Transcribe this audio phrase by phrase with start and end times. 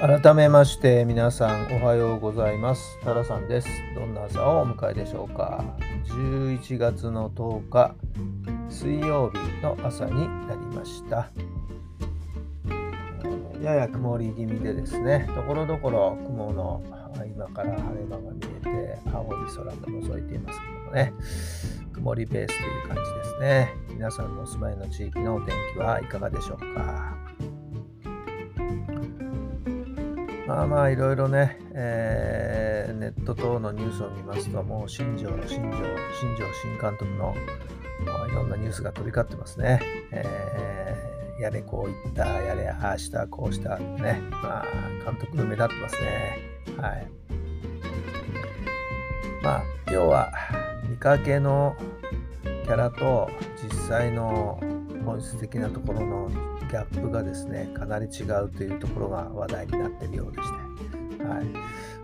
[0.00, 3.00] 改めまして皆さんおはようございます。
[3.02, 3.68] タラさんです。
[3.96, 5.64] どんな朝をお迎えでしょうか。
[6.04, 7.94] 11月の10日
[8.68, 11.30] 水曜日の朝になりました。
[13.60, 16.80] やや曇り気味でですねところどころ雲の
[17.26, 21.12] 今から晴れ間が見えて青い空が覗いていますけどもね。
[21.92, 23.74] 曇りベースという感じですね。
[23.88, 27.27] 皆さんのお住まいの地域のお天気はいかがでしょうか。
[30.48, 35.76] まあまあいろいろね、えー、ネット等のニュースを見ますと、もう新庄、新庄、
[36.18, 37.34] 新庄新監督の
[38.26, 39.78] いろんなニュースが飛び交ってますね。
[40.10, 44.64] えー、やれこう言った、やれああした、こうしたね、まあ
[45.04, 46.38] 監督目立ってますね。
[46.78, 47.06] はい。
[49.42, 50.32] まあ要は
[50.88, 51.76] 見かけの
[52.42, 53.28] キャラと
[53.62, 54.58] 実際の
[55.04, 56.30] 本質的なところの
[56.68, 60.48] ギャップがですねかなり違うというところが話題になっているようでし
[61.18, 61.44] て、はい。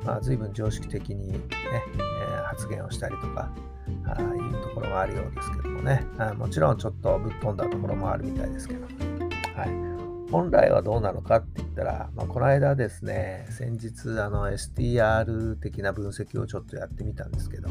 [0.05, 3.51] まあ、随分常識的にね、え、発言をしたりとか
[4.07, 6.05] あいうところがあるようですけどもね。
[6.19, 17.69] あもちろんちょっとぶっ飛んだところもあるみたいですけど、はい、本来はどうなのかってったら、まあ、この間ですね先日あの STR 的な分析をちょっとやってみたんですけど、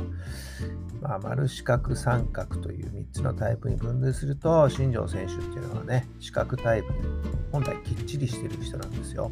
[1.02, 7.00] まあ、丸四角三角という3つのタイプに分類すると新庄選手っていうのはね四角タイプで
[7.52, 9.32] 本来きっちりしてる人なんですよ。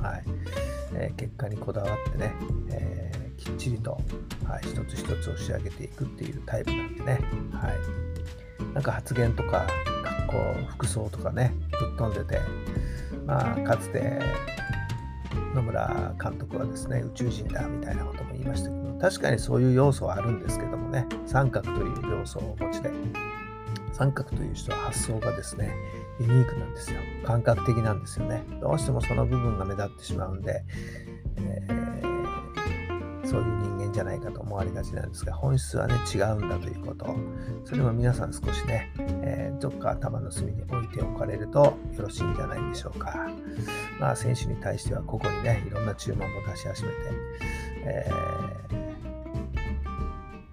[0.00, 0.24] はい。
[0.94, 2.32] えー、結果にこだわってね、
[2.70, 3.98] えー、きっちりと、
[4.44, 7.20] はい、一つ一つを仕上げていくっていうタイプなんでね、
[7.52, 9.66] はい、なんか発言とか
[10.04, 12.40] 格好服装とかねぶっ飛んでて、
[13.26, 14.20] まあ、かつて
[15.54, 22.90] 野村監督はですね宇宙人だみたいなことも言いましたけど確かにそういう要素はあるんですけどもね三角という要素をお持ちで
[23.92, 25.74] 三角という人は発想がですね
[26.20, 27.00] ユニークなんですよ。
[27.24, 28.42] 感覚的なんですよね。
[28.60, 30.64] どうしてもその部分が目立ってしまうんで、
[31.36, 37.16] えー、そういう人じゃないかと思われがちなんですが本質はね違うんだということ。
[37.64, 38.92] それも皆さん少しね、
[39.22, 43.26] えー、どっか頭の隅に置いておかれるとよろしいんじゃないでしょうか。
[43.98, 46.94] まあ選手に対しては個々にねいろんな注文も出し始めて、
[47.84, 48.10] え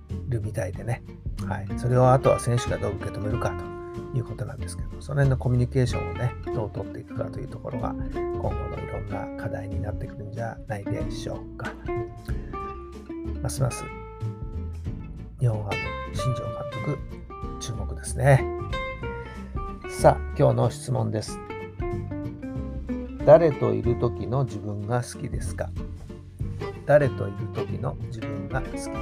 [0.08, 1.04] ー、るみたいでね。
[1.46, 11.74] はい、それをあとは選手がどう受け止めるかということなんですけど、その辺のコミュニケーションをね、どう取っていくかというところが、今後のいろんな課題になってくるんじゃないでしょうか。
[13.44, 13.84] ますます
[15.42, 15.74] 日本ハム
[16.16, 16.98] 新庄監督、
[17.60, 18.42] 注目ですね。
[19.90, 21.38] さあ、今日の質問です。
[23.26, 25.70] 誰といる時の自分が好きですか？
[26.86, 28.96] 誰といる時の自分が好きですか？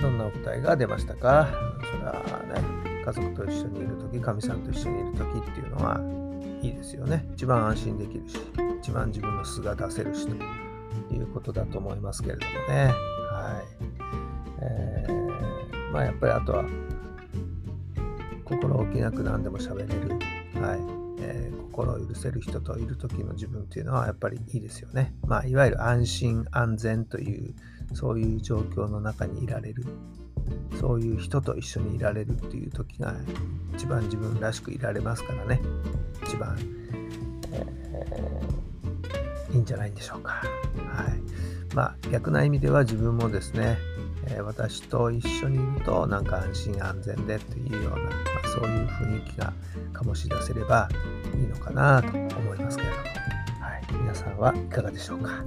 [0.00, 1.48] どんなお答えが出ましたか？
[1.90, 2.12] それは
[2.46, 6.00] ね、家族と一緒にいるとき、かみさんと一緒にいるときっていうのは
[6.62, 7.26] いいですよね。
[7.34, 8.38] 一番安心できるし、
[8.80, 10.34] 一番自分の素が出せるしと
[11.14, 12.92] いうことだと思いますけれどもね。
[13.30, 13.64] はい。
[14.62, 16.64] えー、まあやっぱりあとは、
[18.44, 20.18] 心置きなく何でも喋れる。
[20.60, 20.95] はい。
[21.76, 25.14] 心を許せる人といる時の自分っていうのはやっぱりいいですよね。
[25.26, 27.54] まあ、いわゆる安心安全という
[27.92, 29.84] そういう状況の中にいられる
[30.80, 33.14] そういう人と一緒にいられるっていう時が
[33.74, 35.60] 一番自分らしくいられますからね
[36.24, 36.58] 一番、
[39.52, 40.30] いいんじゃないんでしょうか。
[40.30, 43.76] はいまあ、逆な意味では自分もですね、
[44.28, 48.10] えー、私と一緒にいるとなんか安心安全でというような、ま
[48.42, 49.52] あ、そういう雰囲気が
[49.92, 50.88] 醸し出せれば
[51.34, 53.02] いいのかなと思いますけれども、
[53.60, 55.44] はい、皆さんはいかがでしょうか。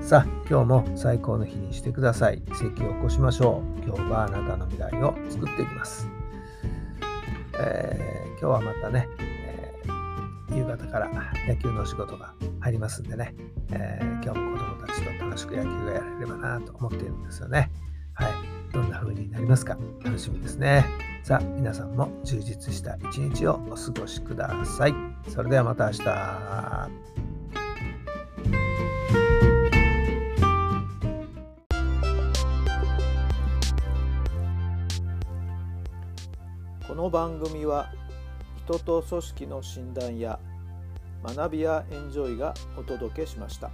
[0.00, 2.40] さあ、今日も最高の日にしてください。
[2.42, 3.82] 奇跡を起こしましょう。
[3.84, 6.08] 今日はあなたの未来を作っていきます。
[7.58, 11.10] えー、今日はまたね、えー、夕方から
[11.48, 13.34] 野球の仕事が入りますんでね、
[13.72, 17.72] えー、今日も子供たちと楽しく野球がやれればなと思っているんですよね。
[18.14, 18.32] はい。
[18.72, 19.76] どんな風になりますか？
[20.04, 20.86] 楽しみですね。
[21.22, 24.94] さあ、皆さんも充実した一日をお過ごしください。
[25.28, 27.10] それではまた明日。
[36.88, 37.92] この番組は
[38.64, 40.40] 人と組織の診断や
[41.22, 43.70] 学びやエンジョイがお届けしました。